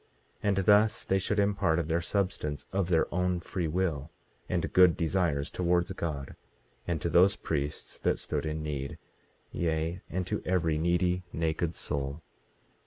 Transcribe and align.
18:28 0.43 0.47
And 0.47 0.57
thus 0.65 1.03
they 1.05 1.19
should 1.19 1.37
impart 1.37 1.77
of 1.77 1.87
their 1.87 2.01
substance 2.01 2.65
of 2.73 2.89
their 2.89 3.05
own 3.13 3.39
free 3.39 3.67
will 3.67 4.09
and 4.49 4.73
good 4.73 4.97
desires 4.97 5.51
towards 5.51 5.91
God, 5.91 6.35
and 6.87 6.99
to 7.03 7.07
those 7.07 7.35
priests 7.35 7.99
that 7.99 8.17
stood 8.17 8.47
in 8.47 8.63
need, 8.63 8.97
yea, 9.51 10.01
and 10.09 10.25
to 10.25 10.41
every 10.43 10.79
needy, 10.79 11.21
naked 11.31 11.75
soul. 11.75 12.23